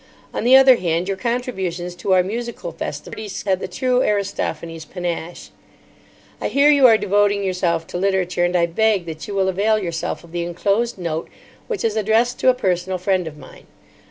[0.33, 5.51] On the other hand, your contributions to our musical festivities had the true Aristophanes panache.
[6.41, 9.77] I hear you are devoting yourself to literature, and I beg that you will avail
[9.77, 11.29] yourself of the enclosed note,
[11.67, 13.67] which is addressed to a personal friend of mine.